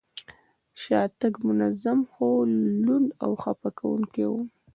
[0.81, 2.27] شاتګ منظم، خو
[2.83, 4.33] لوند او خپه کوونکی و.